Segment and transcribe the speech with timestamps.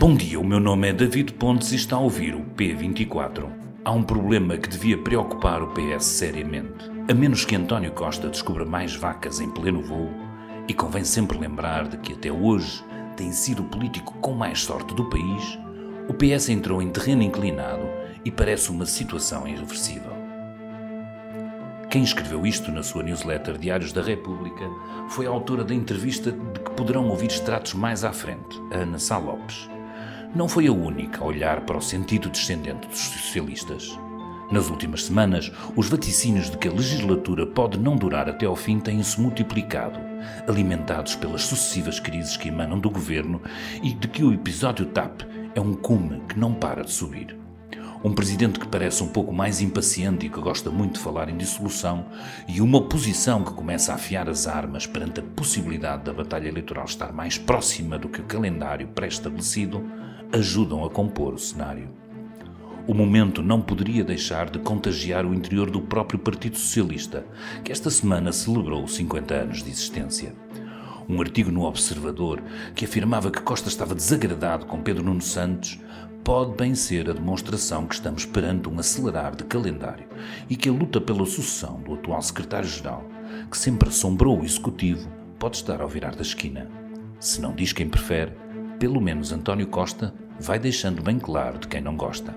[0.00, 3.46] Bom dia, o meu nome é David Pontes e está a ouvir o P24.
[3.84, 6.90] Há um problema que devia preocupar o PS seriamente.
[7.06, 10.08] A menos que António Costa descubra mais vacas em pleno voo,
[10.66, 12.82] e convém sempre lembrar de que até hoje
[13.14, 15.58] tem sido o político com mais sorte do país,
[16.08, 17.86] o PS entrou em terreno inclinado
[18.24, 20.14] e parece uma situação irreversível.
[21.90, 24.64] Quem escreveu isto na sua newsletter Diários da República
[25.10, 28.98] foi a autora da entrevista de que poderão ouvir extratos mais à frente, a Ana
[28.98, 29.68] Sá Lopes.
[30.32, 33.98] Não foi a única a olhar para o sentido descendente dos socialistas.
[34.48, 38.78] Nas últimas semanas, os vaticínios de que a legislatura pode não durar até ao fim
[38.78, 39.98] têm-se multiplicado,
[40.46, 43.42] alimentados pelas sucessivas crises que emanam do governo
[43.82, 47.36] e de que o episódio TAP é um cume que não para de subir.
[48.04, 51.36] Um presidente que parece um pouco mais impaciente e que gosta muito de falar em
[51.36, 52.06] dissolução,
[52.48, 56.84] e uma oposição que começa a afiar as armas perante a possibilidade da batalha eleitoral
[56.84, 59.84] estar mais próxima do que o calendário pré-estabelecido,
[60.32, 61.88] ajudam a compor o cenário.
[62.86, 67.26] O momento não poderia deixar de contagiar o interior do próprio Partido Socialista,
[67.64, 70.34] que esta semana celebrou 50 anos de existência.
[71.08, 72.42] Um artigo no Observador
[72.74, 75.80] que afirmava que Costa estava desagradado com Pedro Nuno Santos
[76.22, 80.06] pode bem ser a demonstração que estamos perante um acelerar de calendário
[80.48, 83.04] e que a luta pela sucessão do atual secretário-geral,
[83.50, 86.70] que sempre assombrou o executivo, pode estar ao virar da esquina.
[87.18, 88.32] Se não diz quem prefere,
[88.80, 92.34] pelo menos António Costa vai deixando bem claro de quem não gosta.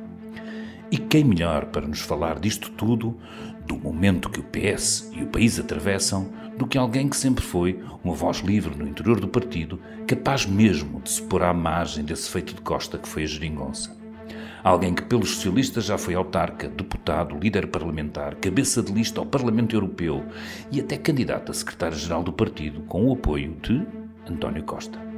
[0.92, 3.18] E quem melhor para nos falar disto tudo,
[3.66, 7.82] do momento que o PS e o país atravessam, do que alguém que sempre foi
[8.04, 12.30] uma voz livre no interior do partido, capaz mesmo de se pôr à margem desse
[12.30, 13.96] feito de Costa que foi a geringonça.
[14.62, 19.74] Alguém que pelos socialistas já foi autarca, deputado, líder parlamentar, cabeça de lista ao Parlamento
[19.74, 20.26] Europeu
[20.70, 23.82] e até candidato a secretário-geral do partido com o apoio de
[24.30, 25.13] António Costa.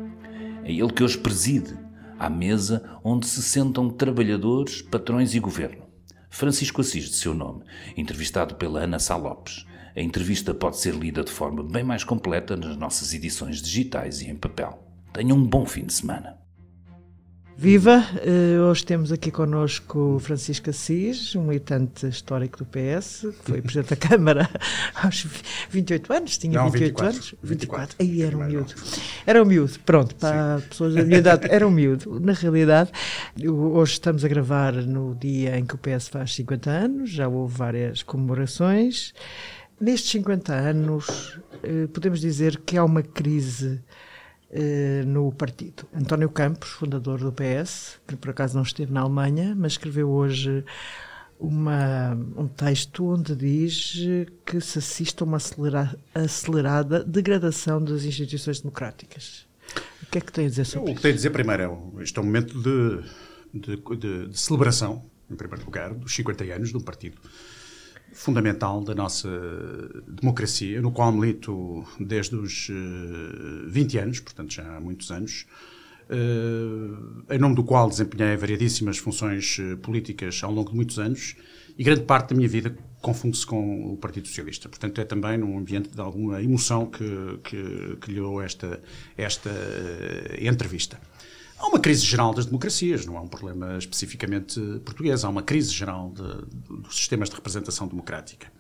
[0.66, 1.78] É ele que hoje preside
[2.18, 5.86] à mesa onde se sentam trabalhadores, patrões e governo.
[6.28, 7.64] Francisco Assis, de seu nome,
[7.96, 9.64] entrevistado pela Ana Sá Lopes.
[9.96, 14.30] A entrevista pode ser lida de forma bem mais completa nas nossas edições digitais e
[14.30, 14.84] em papel.
[15.14, 16.45] Tenham um bom fim de semana.
[17.58, 18.04] Viva!
[18.16, 23.62] Uh, hoje temos aqui connosco o Francisco Assis, um militante histórico do PS, que foi
[23.62, 24.50] Presidente da Câmara
[24.94, 25.26] aos
[25.70, 27.36] 28 anos, tinha Não, 28 24, anos?
[27.42, 27.96] 24.
[27.98, 27.98] 24.
[28.00, 28.74] Aí era um miúdo.
[29.26, 30.68] Era um miúdo, pronto, para Sim.
[30.68, 32.20] pessoas da minha idade, era um miúdo.
[32.20, 32.92] Na realidade,
[33.48, 37.58] hoje estamos a gravar no dia em que o PS faz 50 anos, já houve
[37.58, 39.14] várias comemorações.
[39.80, 43.82] Nestes 50 anos, uh, podemos dizer que há uma crise
[45.06, 45.86] no partido.
[45.94, 50.64] António Campos, fundador do PS, que por acaso não esteve na Alemanha, mas escreveu hoje
[51.40, 53.98] uma, um texto onde diz
[54.46, 59.46] que se assiste a uma acelera, acelerada degradação das instituições democráticas.
[60.04, 60.94] O que é que tem a dizer sobre isso?
[60.94, 61.64] O que tem a dizer primeiro
[61.98, 63.04] é este é um momento de,
[63.54, 67.18] de, de, de celebração, em primeiro lugar, dos 50 anos de um partido
[68.16, 69.30] fundamental da nossa
[70.08, 72.72] democracia, no qual milito desde os
[73.68, 75.46] 20 eh, anos, portanto já há muitos anos,
[76.10, 81.36] eh, em nome do qual desempenhei variedíssimas funções eh, políticas ao longo de muitos anos
[81.78, 84.70] e grande parte da minha vida confunde-se com o Partido Socialista.
[84.70, 87.06] Portanto, é também num ambiente de alguma emoção que,
[87.44, 88.82] que, que lhe dou esta,
[89.18, 89.52] esta
[90.40, 91.00] entrevista.
[91.58, 95.72] Há uma crise geral das democracias, não é um problema especificamente português, há uma crise
[95.72, 98.52] geral de, dos sistemas de representação democrática.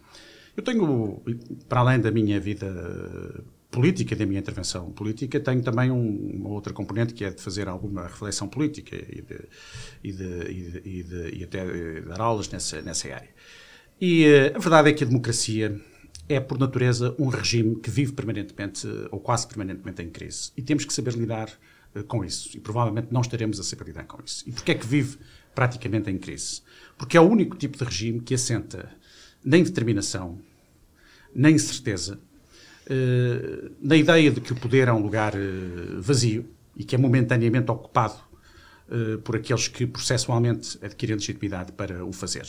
[0.55, 1.21] Eu tenho,
[1.67, 6.71] para além da minha vida política da minha intervenção política, tenho também um, uma outra
[6.71, 9.39] componente que é de fazer alguma reflexão política e, de,
[10.01, 13.29] e, de, e, de, e até dar aulas nessa, nessa área.
[13.99, 15.77] E eh, a verdade é que a democracia
[16.29, 20.51] é, por natureza, um regime que vive permanentemente ou quase permanentemente em crise.
[20.55, 21.49] E temos que saber lidar
[22.03, 22.49] com isso.
[22.55, 24.43] E provavelmente não estaremos a saber lidar com isso.
[24.47, 25.17] E porquê é que vive
[25.53, 26.61] praticamente em crise?
[26.97, 28.89] Porque é o único tipo de regime que assenta
[29.43, 30.39] na indeterminação,
[31.33, 32.19] na incerteza,
[32.89, 35.39] eh, na ideia de que o poder é um lugar eh,
[35.99, 36.45] vazio
[36.75, 38.25] e que é momentaneamente ocupado
[39.23, 42.45] por aqueles que processualmente adquirem legitimidade para o fazer.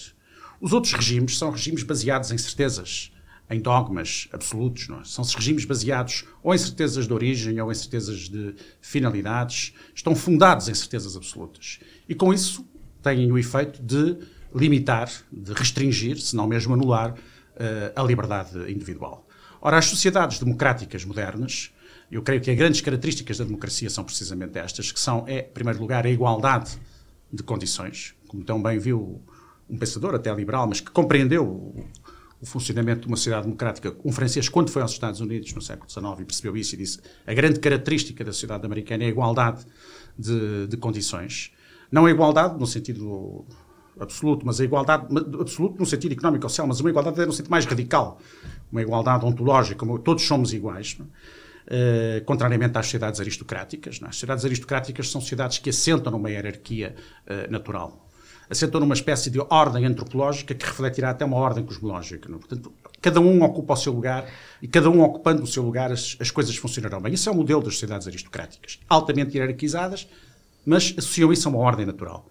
[0.61, 3.11] Os outros regimes são regimes baseados em certezas,
[3.49, 4.89] em dogmas absolutos.
[4.91, 5.05] É?
[5.05, 9.73] São regimes baseados ou em certezas de origem ou em certezas de finalidades.
[9.95, 11.79] Estão fundados em certezas absolutas.
[12.09, 12.67] E com isso
[13.03, 14.17] têm o efeito de
[14.55, 19.27] limitar, de restringir, se não mesmo anular, uh, a liberdade individual.
[19.61, 21.73] Ora, as sociedades democráticas modernas,
[22.11, 25.53] eu creio que as grandes características da democracia são precisamente estas, que são, é, em
[25.53, 26.79] primeiro lugar, a igualdade
[27.33, 29.21] de condições, como tão bem viu
[29.69, 31.75] um pensador até liberal, mas que compreendeu
[32.41, 33.97] o funcionamento de uma sociedade democrática.
[34.05, 37.01] Um francês, quando foi aos Estados Unidos no século XIX e percebeu isso e disse
[37.27, 39.65] a grande característica da sociedade americana é a igualdade
[40.19, 41.53] de, de condições.
[41.91, 43.45] Não a igualdade no sentido
[43.99, 45.07] absoluto, mas a igualdade
[45.41, 48.21] absoluto no sentido económico social, mas uma igualdade no sentido mais radical,
[48.71, 54.01] uma igualdade ontológica, como todos somos iguais, uh, contrariamente às sociedades aristocráticas.
[54.03, 56.95] As sociedades aristocráticas são sociedades que assentam numa hierarquia
[57.27, 58.06] uh, natural,
[58.49, 62.29] assentam numa espécie de ordem antropológica que refletirá até uma ordem cosmológica.
[62.29, 62.39] Não?
[62.39, 64.27] Portanto, cada um ocupa o seu lugar
[64.61, 67.15] e cada um ocupando o seu lugar as, as coisas funcionarão bem.
[67.15, 70.09] Isso é o modelo das sociedades aristocráticas, altamente hierarquizadas,
[70.65, 72.27] mas associam isso a uma ordem natural.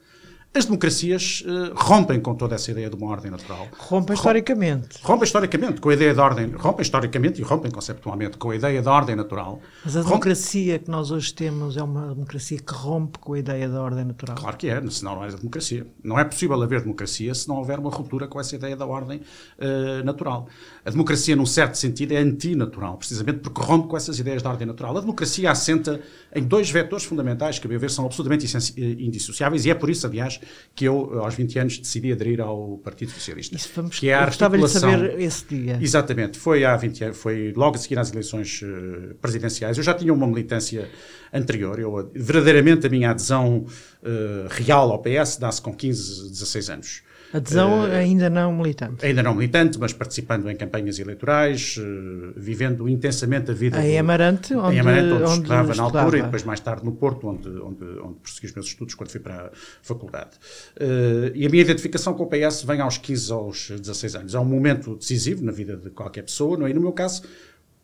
[0.56, 3.68] As democracias uh, rompem com toda essa ideia de uma ordem natural.
[3.78, 5.00] Rompem historicamente.
[5.04, 6.50] Rompem historicamente com a ideia de ordem.
[6.52, 9.60] Rompem historicamente e rompem conceptualmente com a ideia de ordem natural.
[9.84, 13.68] Mas a democracia que nós hoje temos é uma democracia que rompe com a ideia
[13.68, 14.38] da ordem natural.
[14.38, 15.88] Claro que é, senão não é democracia.
[16.02, 19.20] Não é possível haver democracia se não houver uma ruptura com essa ideia da ordem
[19.60, 20.48] uh, natural.
[20.86, 24.68] A democracia, num certo sentido, é antinatural, precisamente porque rompe com essas ideias da ordem
[24.68, 24.96] natural.
[24.96, 26.00] A democracia assenta
[26.34, 29.90] em dois vetores fundamentais que, a meu ver, são absolutamente eh, indissociáveis e é por
[29.90, 30.40] isso, aliás,
[30.76, 33.56] que eu, aos 20 anos, decidi aderir ao Partido Socialista.
[33.56, 34.92] Isso vamos, que é a articulação...
[34.92, 35.80] de saber esse dia.
[35.82, 36.38] Exatamente.
[36.38, 39.80] Foi há 20 anos, foi logo a seguir às eleições uh, presidenciais.
[39.80, 40.88] Eu já tinha uma militância
[41.34, 41.80] anterior.
[41.80, 43.66] Eu, verdadeiramente, a minha adesão
[44.04, 47.02] uh, real ao PS dá-se com 15, 16 anos.
[47.36, 49.06] Adesão uh, ainda não militante.
[49.06, 53.86] Ainda não militante, mas participando em campanhas eleitorais, uh, vivendo intensamente a vida.
[53.86, 56.86] Em Amarante, onde, em Amarante, onde, onde estudava, estudava na altura, e depois mais tarde
[56.86, 59.50] no Porto, onde, onde, onde prossegui os meus estudos quando fui para a
[59.82, 60.32] faculdade.
[60.78, 64.36] Uh, e a minha identificação com o PS vem aos 15 aos 16 anos.
[64.36, 66.70] É um momento decisivo na vida de qualquer pessoa, não é?
[66.70, 67.24] E no meu caso,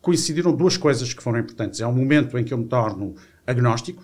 [0.02, 1.82] coincidiram duas coisas que foram importantes.
[1.82, 3.16] É um momento em que eu me torno
[3.46, 4.04] agnóstico,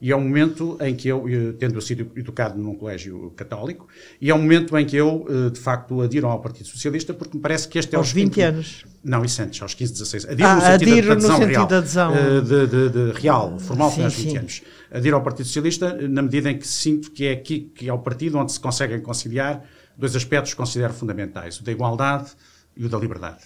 [0.00, 1.24] e é um momento em que eu,
[1.58, 3.86] tendo sido educado num colégio católico,
[4.20, 7.36] e é um momento em que eu, eh, de facto, adiro ao Partido Socialista, porque
[7.36, 8.00] me parece que este é o...
[8.00, 8.84] Aos 20 anos?
[9.04, 10.24] Não, isso antes, aos 15, 16.
[10.30, 12.14] Adiro ah, no sentido, adiro de, adesão no sentido real, de adesão.
[12.14, 14.38] Eh, de, de, de real, formal, sim, aos 20 sim.
[14.38, 14.62] anos.
[14.90, 17.98] Adiro ao Partido Socialista na medida em que sinto que é aqui que é o
[17.98, 19.64] partido onde se conseguem conciliar
[19.96, 22.30] dois aspectos que considero fundamentais, o da igualdade
[22.74, 23.42] e o da liberdade.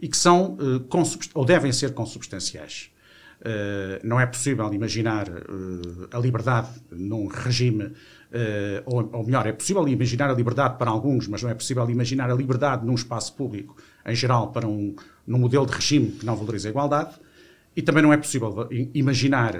[0.00, 2.90] E que são, eh, ou devem ser consubstanciais.
[3.40, 7.92] Uh, não é possível imaginar uh, a liberdade num regime, uh,
[8.86, 12.30] ou, ou, melhor, é possível imaginar a liberdade para alguns, mas não é possível imaginar
[12.30, 14.96] a liberdade num espaço público, em geral, para um
[15.26, 17.14] num modelo de regime que não valoriza a igualdade.
[17.76, 19.52] E também não é possível imaginar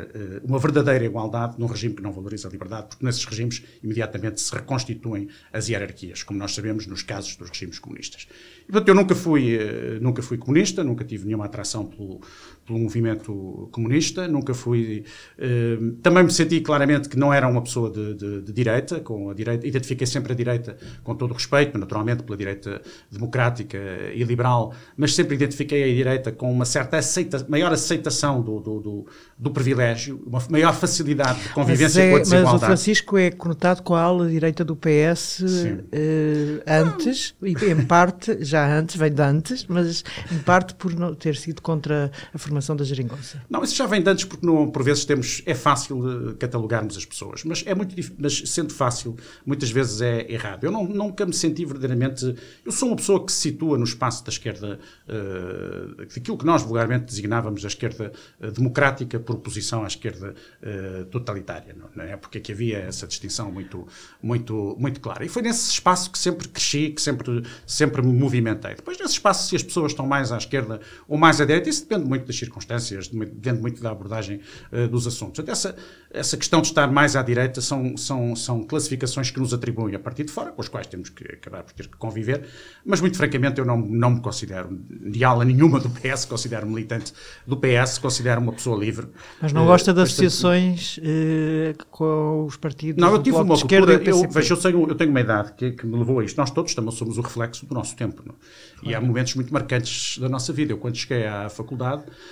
[0.42, 4.54] uma verdadeira igualdade num regime que não valoriza a liberdade, porque nesses regimes imediatamente se
[4.54, 8.26] reconstituem as hierarquias, como nós sabemos nos casos dos regimes comunistas.
[8.62, 9.58] E, portanto, eu nunca fui,
[10.00, 12.22] nunca fui comunista, nunca tive nenhuma atração pelo,
[12.66, 15.04] pelo movimento comunista, nunca fui.
[15.38, 19.30] Eh, também me senti claramente que não era uma pessoa de, de, de, direita, com
[19.30, 23.78] a direita, identifiquei sempre a direita com todo o respeito, naturalmente pela direita democrática
[24.12, 28.80] e liberal, mas sempre identifiquei a direita com uma certa aceita, maior aceitação do, do,
[28.80, 29.06] do,
[29.38, 32.52] do privilégio, uma maior facilidade de convivência é, com a desigualdade.
[32.52, 35.44] Mas o Francisco é conotado com a ala direita do PS
[35.92, 40.02] eh, antes, e em parte, já antes, vem de antes, mas
[40.32, 43.42] em parte por não ter sido contra a formação formação da geringonça?
[43.48, 46.96] Não, isso já vem de antes porque não, por vezes temos, é fácil uh, catalogarmos
[46.96, 50.64] as pessoas, mas é muito mas sendo fácil, muitas vezes é errado.
[50.64, 54.24] Eu não, nunca me senti verdadeiramente, eu sou uma pessoa que se situa no espaço
[54.24, 59.86] da esquerda, uh, daquilo que nós vulgarmente designávamos a esquerda uh, democrática por oposição à
[59.86, 62.16] esquerda uh, totalitária, não, é?
[62.16, 63.86] Porque havia essa distinção muito,
[64.22, 65.24] muito, muito clara.
[65.24, 68.74] E foi nesse espaço que sempre cresci, que sempre, sempre me movimentei.
[68.74, 71.82] Depois nesse espaço, se as pessoas estão mais à esquerda ou mais à direita, isso
[71.82, 74.40] depende muito das circunstâncias, depende muito da abordagem
[74.72, 75.40] uh, dos assuntos.
[75.40, 75.76] Até essa,
[76.10, 79.98] essa questão de estar mais à direita são, são, são classificações que nos atribuem a
[79.98, 82.46] partir de fora, com as quais temos que acabar por ter que conviver,
[82.84, 87.12] mas muito francamente eu não, não me considero de ala nenhuma do PS, considero militante
[87.46, 89.08] do PS, considero uma pessoa livre.
[89.40, 93.94] Mas não uh, gosta de associações uh, com os partidos Não, eu tive uma ruptura,
[93.94, 96.36] eu, vejo, eu, tenho, eu tenho uma idade que, que, me levou a isto.
[96.36, 98.22] Nós todos também somos o reflexo do nosso tempo.
[98.24, 98.34] Não?
[98.82, 100.72] E há momentos muito marcantes da nossa vida.
[100.72, 102.04] Eu, quando cheguei à faculdade,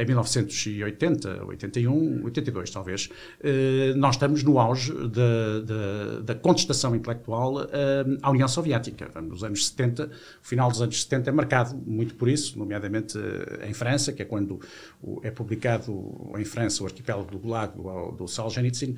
[0.00, 3.08] em 1980, 81, 82 talvez,
[3.42, 9.10] eh, nós estamos no auge da, da, contestação intelectual eh, à União Soviética.
[9.20, 13.68] Nos anos 70, o final dos anos 70 é marcado muito por isso, nomeadamente eh,
[13.68, 14.58] em França, que é quando
[15.22, 18.96] é publicado em França o arquipélago do Gulag, do, do Solzhenitsyn,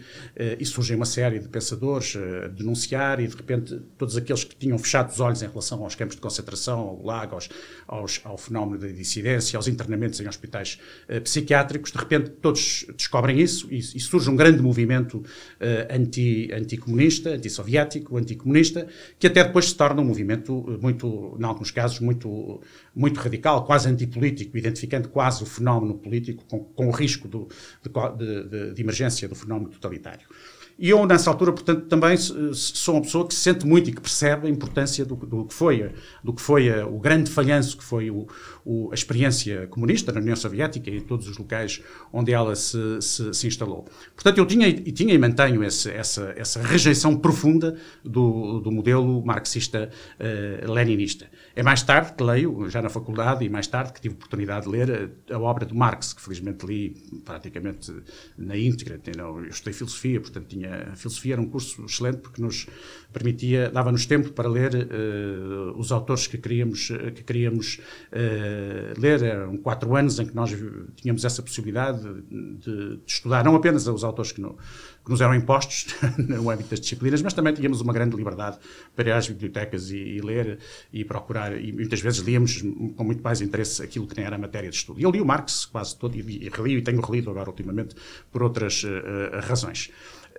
[0.58, 4.78] e surgem uma série de pensadores a denunciar e, de repente, todos aqueles que tinham
[4.78, 7.48] fechado os olhos em relação aos campos de concentração, ao Gulag, aos,
[7.86, 10.78] aos, ao fenómeno da dissidência, aos internamentos em hospitais
[11.24, 15.22] psiquiátricos, de repente todos descobrem isso e, e surge um grande movimento
[15.90, 18.86] anti, anticomunista, antissoviético, anticomunista,
[19.18, 22.60] que até depois se torna um movimento muito, em alguns casos, muito,
[22.94, 27.48] muito radical, quase antipolítico, identificando quase o fenómeno político com, com o risco do,
[27.82, 30.26] de, de, de emergência do fenómeno totalitário.
[30.78, 34.00] E eu, nessa altura, portanto, também sou uma pessoa que se sente muito e que
[34.00, 37.84] percebe a importância do, do que foi, do que foi a, o grande falhanço que
[37.84, 38.26] foi o,
[38.64, 43.00] o, a experiência comunista na União Soviética e em todos os locais onde ela se,
[43.00, 43.86] se, se instalou.
[44.14, 49.24] Portanto, eu tinha e tinha e mantenho esse, essa, essa rejeição profunda do, do modelo
[49.24, 51.26] marxista-leninista.
[51.26, 54.66] Uh, é mais tarde que leio, já na faculdade, e mais tarde que tive oportunidade
[54.66, 56.90] de ler a, a obra de Marx, que felizmente li
[57.24, 57.92] praticamente
[58.36, 59.00] na íntegra.
[59.16, 62.66] Eu estudei filosofia, portanto tinha, a filosofia era um curso excelente porque nos
[63.12, 67.78] permitia, dava-nos tempo para ler uh, os autores que queríamos, que queríamos
[68.10, 69.22] uh, ler.
[69.22, 70.50] Eram quatro anos em que nós
[70.96, 74.56] tínhamos essa possibilidade de, de, estudar não apenas os autores que, no,
[75.04, 78.58] que nos eram impostos no âmbito das disciplinas, mas também tínhamos uma grande liberdade
[78.96, 80.58] para ir às bibliotecas e, e, ler
[80.92, 82.62] e procurar, e muitas vezes líamos
[82.96, 85.00] com muito mais interesse aquilo que nem era matéria de estudo.
[85.00, 87.94] Eu li o Marx quase todo, e, e reli, e tenho relido agora ultimamente
[88.30, 89.90] por outras uh, razões.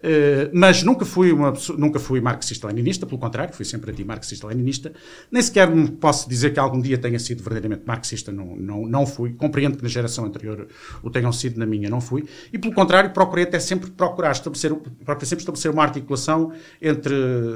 [0.06, 4.92] Eh, mas nunca fui, uma, nunca fui marxista-leninista, pelo contrário, fui sempre anti-marxista-leninista.
[5.32, 5.70] Nem sequer
[6.02, 9.34] posso dizer que algum dia tenha sido verdadeiramente marxista, não, não, não fui.
[9.34, 10.68] Compreendo que na geração anterior
[11.02, 12.26] o tenham sido, na minha não fui.
[12.52, 17.16] E pelo contrário, procurei até sempre procurar estabelecer, procurei sempre estabelecer uma articulação entre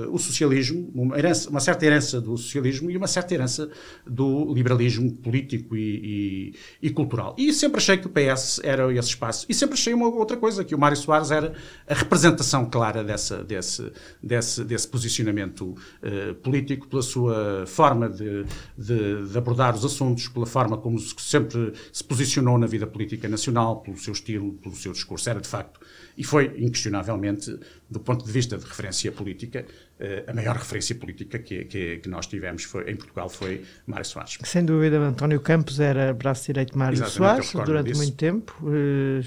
[0.10, 3.70] o socialismo, uma, herança, uma certa herança do socialismo e uma certa herança
[4.06, 7.36] do liberalismo político e, e, e cultural.
[7.38, 9.46] E sempre achei que o PS era esse espaço.
[9.50, 11.54] E sempre achei uma outra coisa, que o Mário Soares era
[11.86, 13.92] a representação representação clara dessa, desse,
[14.22, 18.46] desse, desse posicionamento uh, político, pela sua forma de,
[18.78, 23.82] de, de, abordar os assuntos, pela forma como sempre se posicionou na vida política nacional,
[23.82, 25.30] pelo seu estilo, pelo seu discurso.
[25.30, 25.80] Era, de facto,
[26.18, 29.66] e foi, inquestionavelmente, do ponto de vista de referência política,
[30.00, 34.06] uh, a maior referência política que, que, que, nós tivemos foi, em Portugal foi Mário
[34.06, 34.38] Soares.
[34.44, 38.02] Sem dúvida, António Campos era braço direito de Mário Exatamente, Soares durante disso.
[38.02, 38.56] muito tempo.
[38.62, 39.26] Uh,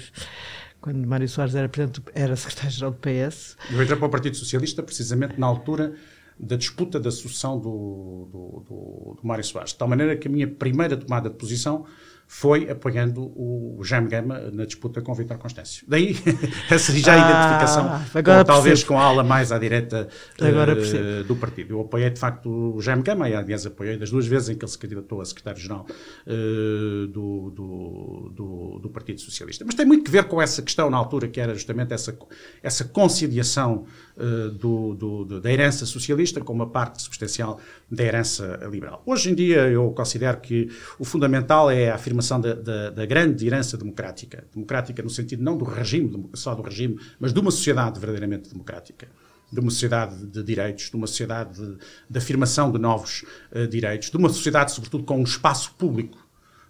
[0.81, 1.69] quando Mário Soares era,
[2.13, 3.55] era secretário-geral do PS.
[3.71, 5.93] Eu entrei para o Partido Socialista precisamente na altura
[6.39, 9.71] da disputa da sucessão do, do, do, do Mário Soares.
[9.71, 11.85] De tal maneira que a minha primeira tomada de posição
[12.33, 15.83] foi apoiando o Jaime Gama na disputa com o Vítor Constâncio.
[15.85, 16.15] Daí,
[16.71, 20.07] essa já ah, identificação, com, talvez com a ala mais à direita
[20.39, 21.73] uh, do partido.
[21.73, 24.63] Eu apoiei, de facto, o Jaime Gama, e aliás apoiei das duas vezes em que
[24.63, 25.85] ele se candidatou a secretário-geral
[26.25, 29.65] uh, do, do, do, do, Partido Socialista.
[29.65, 32.17] Mas tem muito que ver com essa questão na altura, que era justamente essa,
[32.63, 33.83] essa conciliação
[34.15, 37.59] uh, da herança socialista com uma parte substancial
[37.91, 39.03] da herança liberal.
[39.05, 43.05] Hoje em dia, eu considero que o fundamental é a afirmação afirmação da, da, da,
[43.05, 47.51] grande herança democrática, democrática no sentido não do regime, só do regime, mas de uma
[47.51, 49.07] sociedade verdadeiramente democrática,
[49.51, 51.77] de uma sociedade de direitos, de uma sociedade de,
[52.09, 56.17] de afirmação de novos uh, direitos, de uma sociedade, sobretudo, com um espaço público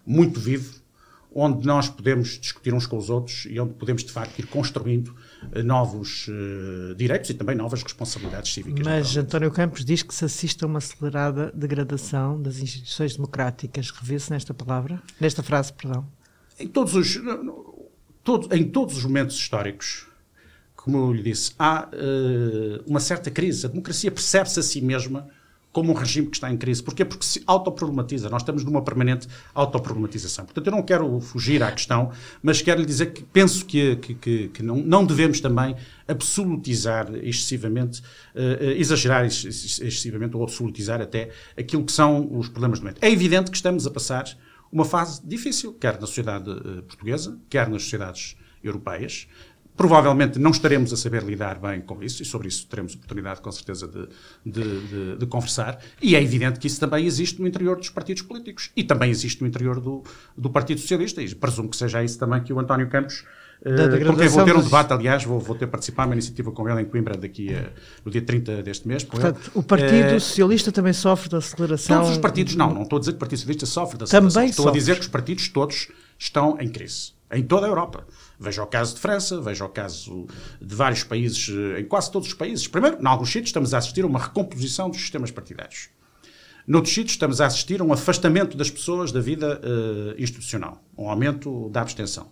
[0.04, 0.74] muito vivo,
[1.34, 5.14] onde nós podemos discutir uns com os outros e onde podemos, de facto, ir construindo
[5.64, 8.84] novos uh, direitos e também novas responsabilidades cívicas.
[8.84, 13.90] Mas António Campos diz que se assiste a uma acelerada degradação das instituições democráticas.
[13.90, 15.02] Revê-se nesta palavra?
[15.20, 16.06] Nesta frase, perdão.
[16.58, 17.18] Em todos os,
[18.22, 20.06] todo, em todos os momentos históricos,
[20.74, 23.66] como eu lhe disse, há uh, uma certa crise.
[23.66, 25.28] A democracia percebe-se a si mesma
[25.72, 26.82] como um regime que está em crise.
[26.82, 27.04] Porquê?
[27.04, 28.28] Porque se autoproblematiza.
[28.28, 30.44] Nós estamos numa permanente autoproblematização.
[30.44, 32.12] Portanto, eu não quero fugir à questão,
[32.42, 35.74] mas quero lhe dizer que penso que, que, que, que não, não devemos também
[36.06, 38.00] absolutizar excessivamente,
[38.34, 43.02] uh, exagerar excessivamente ou absolutizar até aquilo que são os problemas do momento.
[43.02, 44.24] É evidente que estamos a passar
[44.70, 49.26] uma fase difícil, quer na sociedade uh, portuguesa, quer nas sociedades europeias.
[49.82, 53.50] Provavelmente não estaremos a saber lidar bem com isso, e sobre isso teremos oportunidade, com
[53.50, 54.06] certeza, de,
[54.46, 55.80] de, de, de, conversar.
[56.00, 59.40] E é evidente que isso também existe no interior dos partidos políticos e também existe
[59.40, 60.04] no interior do,
[60.38, 61.20] do Partido Socialista.
[61.20, 63.24] E presumo que seja isso também que o António Campos.
[64.06, 66.82] Com quem vou ter um debate, aliás, vou, vou ter participado numa iniciativa com ele
[66.82, 67.70] em Coimbra daqui a,
[68.04, 69.02] no dia 30 deste mês.
[69.02, 71.96] Portanto, o Partido uh, Socialista também sofre da aceleração.
[71.98, 74.30] Todos os partidos, não, não estou a dizer que o Partido Socialista sofre da aceleração.
[74.30, 78.06] Também estou a dizer que os partidos todos estão em crise, em toda a Europa.
[78.42, 80.26] Veja o caso de França, veja o caso
[80.60, 82.66] de vários países, eh, em quase todos os países.
[82.66, 85.88] Primeiro, em alguns sítios, estamos a assistir a uma recomposição dos sistemas partidários.
[86.66, 91.08] Noutros sítios estamos a assistir a um afastamento das pessoas da vida uh, institucional, um
[91.08, 92.30] aumento da abstenção.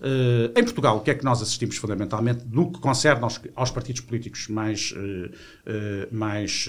[0.00, 3.70] Uh, em Portugal, o que é que nós assistimos fundamentalmente no que concerne aos, aos
[3.70, 6.68] partidos políticos mais, uh, uh, mais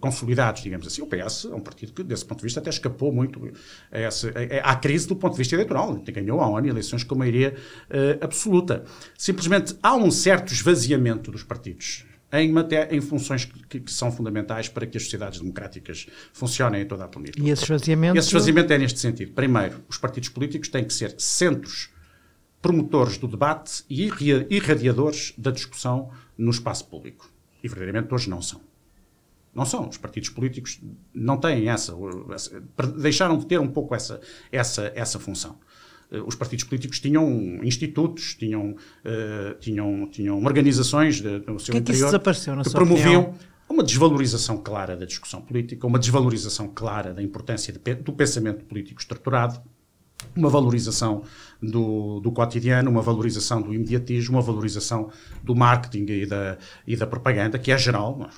[0.00, 1.02] consolidados, digamos assim?
[1.02, 3.52] O PS é um partido que, desse ponto de vista, até escapou muito
[3.92, 4.32] a essa,
[4.64, 5.94] a, à crise do ponto de vista eleitoral.
[6.10, 7.54] Ganhou a ONU eleições com maioria
[8.20, 8.84] absoluta.
[9.16, 14.68] Simplesmente há um certo esvaziamento dos partidos em, matéria, em funções que, que, são fundamentais
[14.68, 17.38] para que as sociedades democráticas funcionem em toda a planeta.
[17.40, 18.18] E esse esvaziamento?
[18.18, 19.32] Esse esvaziamento é neste sentido.
[19.32, 21.90] Primeiro, os partidos políticos têm que ser centros
[22.60, 24.10] promotores do debate e
[24.50, 27.30] irradiadores da discussão no espaço público.
[27.62, 28.60] E verdadeiramente hoje não são.
[29.54, 29.88] Não são.
[29.88, 30.80] Os partidos políticos
[31.12, 31.94] não têm essa,
[32.98, 34.20] deixaram de ter um pouco essa,
[34.52, 35.58] essa, essa função.
[36.10, 41.78] Eh, os partidos políticos tinham institutos, tinham, uh, tinham, tinham organizações de, no seu que
[41.78, 43.50] interior é que, desapareceu, na que promoviam opinião?
[43.68, 49.00] uma desvalorização clara da discussão política, uma desvalorização clara da importância de, do pensamento político
[49.00, 49.60] estruturado,
[50.36, 51.22] uma valorização
[51.62, 55.10] do, do cotidiano, uma valorização do imediatismo, uma valorização
[55.42, 58.28] do marketing e da, e da propaganda, que é geral,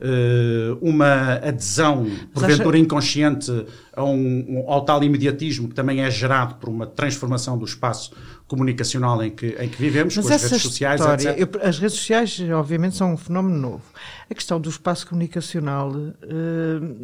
[0.00, 3.50] uh, uma adesão, porventura inconsciente,
[3.94, 8.12] a um, ao tal imediatismo que também é gerado por uma transformação do espaço
[8.46, 11.54] comunicacional em que, em que vivemos, Mas com as redes sociais, história, etc.
[11.54, 13.82] Eu, as redes sociais, obviamente, são um fenómeno novo.
[14.30, 16.14] A questão do espaço comunicacional, uh,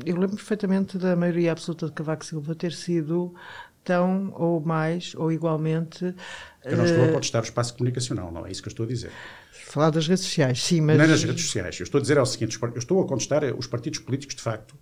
[0.05, 3.35] eu lembro perfeitamente da maioria absoluta de Cavaco Silva ter sido
[3.85, 6.15] tão ou mais ou igualmente.
[6.65, 8.89] Eu não estou a contestar o espaço comunicacional, não é isso que eu estou a
[8.89, 9.11] dizer.
[9.67, 10.97] Falar das redes sociais, sim, mas.
[10.97, 11.79] Não é nas redes sociais.
[11.81, 14.43] Eu estou a dizer é o seguinte: eu estou a contestar os partidos políticos, de
[14.43, 14.77] facto,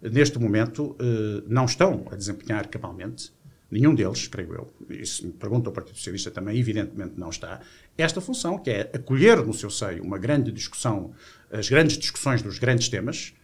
[0.00, 3.32] neste momento, eh, não estão a desempenhar cabalmente,
[3.70, 7.60] nenhum deles, creio eu, e se me pergunta o Partido Socialista também, evidentemente não está,
[7.96, 11.12] esta função, que é acolher no seu seio uma grande discussão,
[11.50, 13.39] as grandes discussões dos grandes temas, eh,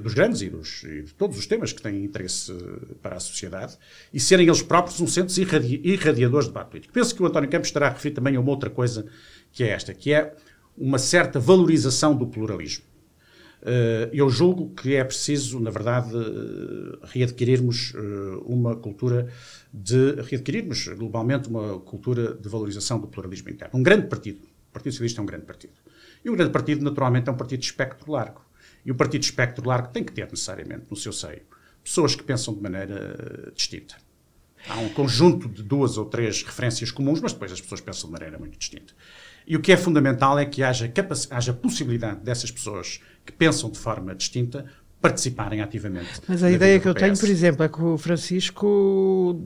[0.00, 3.20] dos grandes e, dos, e de todos os temas que têm interesse eh, para a
[3.20, 3.76] sociedade
[4.12, 6.94] e serem eles próprios um centro irradi irradiadores de debate político.
[6.94, 9.06] Penso que o António Campos estará a referir também a uma outra coisa
[9.52, 10.34] que é esta, que é
[10.76, 12.84] uma certa valorização do pluralismo.
[13.62, 16.14] Eh, eu julgo que é preciso, na verdade,
[17.02, 17.92] readquirirmos
[18.44, 19.28] uma cultura
[19.72, 20.12] de.
[20.22, 23.78] readquirirmos globalmente uma cultura de valorização do pluralismo interno.
[23.78, 25.74] Um grande partido, o Partido Socialista é um grande partido.
[26.24, 28.47] E um grande partido, naturalmente, é um partido de espectro largo.
[28.88, 31.42] E o partido espectro largo tem que ter necessariamente no seu seio
[31.84, 33.96] pessoas que pensam de maneira distinta.
[34.66, 38.12] Há um conjunto de duas ou três referências comuns, mas depois as pessoas pensam de
[38.14, 38.94] maneira muito distinta.
[39.46, 40.90] E o que é fundamental é que haja,
[41.30, 44.64] haja possibilidade dessas pessoas que pensam de forma distinta
[45.02, 46.22] participarem ativamente.
[46.26, 49.38] Mas a ideia que eu tenho, por exemplo, é que o Francisco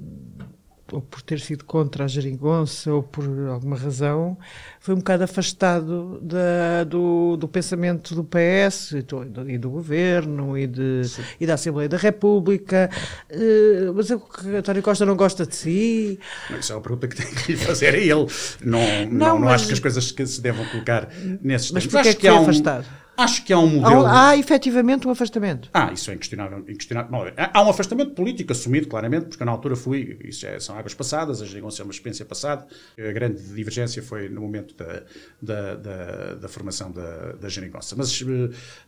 [0.93, 4.37] ou por ter sido contra a geringonça ou por alguma razão,
[4.79, 10.57] foi um bocado afastado da, do, do pensamento do PS e do, e do governo
[10.57, 11.03] e, de,
[11.41, 12.91] e da Assembleia da República.
[13.31, 14.23] Uh, mas o
[14.57, 16.21] António Costa não gosta de si.
[16.59, 18.11] Isso é uma pergunta que tem que fazer a ele.
[18.11, 18.27] Não,
[18.61, 21.09] não, não, não acho que as coisas que se devam colocar
[21.41, 22.87] nesses Mas porquê é que foi um, afastado?
[23.23, 24.07] Acho que há um modelo.
[24.07, 25.71] Há, há efetivamente um afastamento.
[25.73, 26.59] Ah, isso é inquestionável.
[26.61, 27.33] inquestionável.
[27.37, 30.95] Há um afastamento político assumido, claramente, porque eu, na altura fui, isso é, são águas
[30.95, 32.67] passadas, a geringonça é uma experiência passada.
[32.99, 35.03] A grande divergência foi no momento da,
[35.41, 37.95] da, da, da formação da, da geringonça.
[37.97, 38.23] Mas,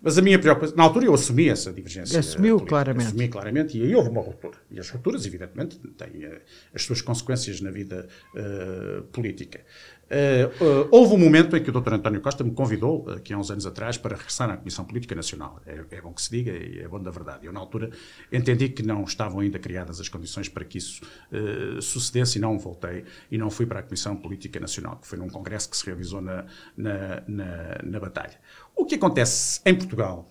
[0.02, 0.76] mas a minha preocupação.
[0.76, 2.18] Na altura eu assumi essa divergência.
[2.18, 3.06] Assumiu política, claramente.
[3.06, 4.58] Assumi claramente e aí houve uma ruptura.
[4.70, 6.40] E as rupturas, evidentemente, têm uh,
[6.74, 9.60] as suas consequências na vida uh, política.
[10.04, 11.94] Uh, uh, houve um momento em que o Dr.
[11.94, 15.60] António Costa me convidou, aqui há uns anos atrás, para regressar à Comissão Política Nacional.
[15.66, 17.46] É, é, bom que se diga e é bom da verdade.
[17.46, 17.90] Eu, na altura,
[18.30, 22.58] entendi que não estavam ainda criadas as condições para que isso uh, sucedesse e não
[22.58, 25.86] voltei e não fui para a Comissão Política Nacional, que foi num congresso que se
[25.86, 26.44] realizou na,
[26.76, 28.38] na, na, na Batalha.
[28.76, 30.30] O que acontece em Portugal,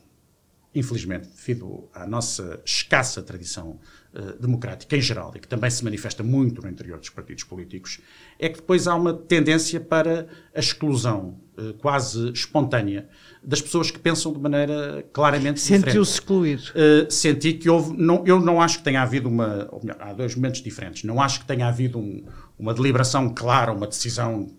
[0.75, 3.79] infelizmente, devido à nossa escassa tradição
[4.13, 7.99] uh, democrática em geral, e que também se manifesta muito no interior dos partidos políticos,
[8.39, 13.08] é que depois há uma tendência para a exclusão uh, quase espontânea
[13.43, 15.86] das pessoas que pensam de maneira claramente diferente.
[15.86, 16.63] Sentiu-se excluído?
[16.69, 20.36] Uh, senti que houve, não, eu não acho que tenha havido uma, melhor, há dois
[20.36, 22.26] momentos diferentes, não acho que tenha havido um,
[22.58, 24.49] uma deliberação clara, uma decisão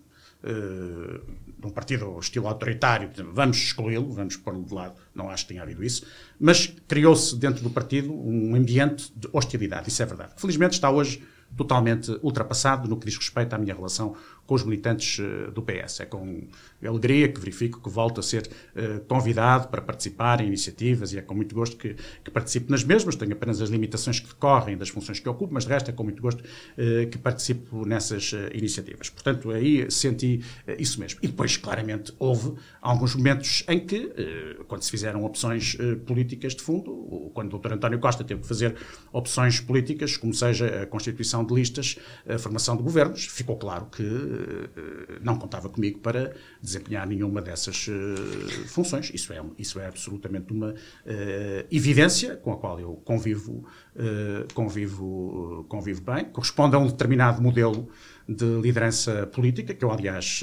[1.65, 5.63] de um partido estilo autoritário, vamos excluí-lo, vamos pôr-lo de lado, não acho que tenha
[5.63, 6.05] havido isso,
[6.39, 10.33] mas criou-se dentro do partido um ambiente de hostilidade, isso é verdade.
[10.37, 11.23] Felizmente está hoje
[11.55, 16.01] totalmente ultrapassado no que diz respeito à minha relação com os militantes uh, do PS.
[16.01, 16.47] É com
[16.85, 21.21] alegria que verifico que volto a ser uh, convidado para participar em iniciativas e é
[21.21, 23.15] com muito gosto que, que, participo nas mesmas.
[23.15, 26.03] Tenho apenas as limitações que decorrem das funções que ocupo, mas de resto é com
[26.03, 29.09] muito gosto uh, que participo nessas iniciativas.
[29.09, 30.43] Portanto, aí senti
[30.77, 31.19] isso mesmo.
[31.21, 34.11] E depois, claramente, houve alguns momentos em que,
[34.67, 37.73] quando se fizeram opções políticas de fundo, quando o Dr.
[37.73, 38.75] António Costa teve que fazer
[39.11, 44.03] opções políticas, como seja a constituição de listas, a formação de governos, ficou claro que
[44.03, 44.34] eh,
[45.21, 49.11] não contava comigo para desempenhar nenhuma dessas eh, funções.
[49.13, 50.73] Isso é, isso é absolutamente uma
[51.05, 53.65] eh, evidência com a qual eu convivo,
[54.53, 57.89] convivo, convivo bem, corresponde a um determinado modelo
[58.27, 60.41] de liderança política, que eu, aliás,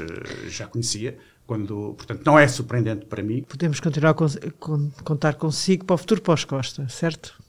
[0.48, 3.42] já conhecia, quando, portanto, não é surpreendente para mim.
[3.42, 7.42] Podemos continuar a contar consigo para o futuro pós-Costa, certo?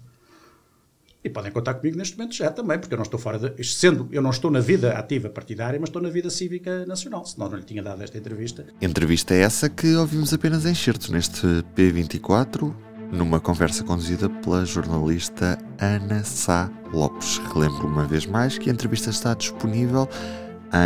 [1.23, 3.63] E podem contar comigo neste momento já também, porque eu não estou fora de.
[3.63, 7.49] Sendo, eu não estou na vida ativa partidária, mas estou na vida cívica nacional, senão
[7.49, 8.65] não lhe tinha dado esta entrevista.
[8.81, 12.75] Entrevista essa que ouvimos apenas em certos neste P24,
[13.09, 17.37] numa conversa conduzida pela jornalista Ana Sá Lopes.
[17.53, 20.09] Relembro uma vez mais que a entrevista está disponível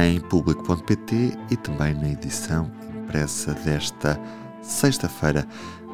[0.04, 4.20] em público.pt e também na edição impressa desta
[4.62, 5.48] sexta-feira,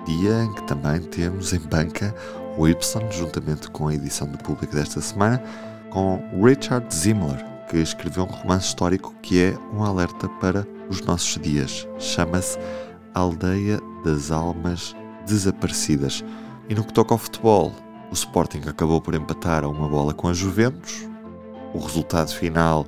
[0.06, 2.14] dia em que também temos em banca
[2.58, 5.42] o Y, juntamente com a edição do público desta semana,
[5.90, 11.42] com Richard Zimmler, que escreveu um romance histórico que é um alerta para os nossos
[11.42, 11.88] dias.
[12.00, 12.58] Chama-se
[13.14, 16.24] Aldeia das Almas Desaparecidas.
[16.70, 17.72] E no que toca ao futebol,
[18.10, 21.08] o Sporting acabou por empatar a uma bola com a Juventus.
[21.74, 22.86] O resultado final,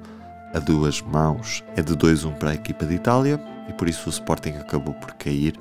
[0.54, 4.12] a duas mãos, é de 2-1 para a equipa de Itália e por isso o
[4.12, 5.60] Sporting acabou por cair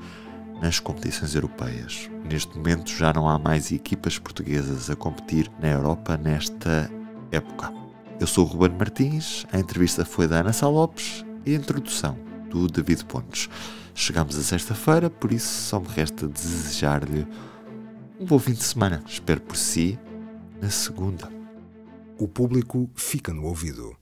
[0.65, 2.11] nas competições europeias.
[2.25, 6.91] Neste momento já não há mais equipas portuguesas a competir na Europa nesta
[7.31, 7.71] época.
[8.19, 12.17] Eu sou o Ruben Martins, a entrevista foi da Ana Salopes e a introdução
[12.49, 13.51] do David Pontes.
[13.95, 17.27] Chegamos a sexta-feira, por isso só me resta desejar-lhe
[18.19, 19.05] um bom fim de semana.
[19.07, 19.99] Espero por si
[20.63, 21.31] na segunda.
[22.19, 23.93] O público fica no ouvido.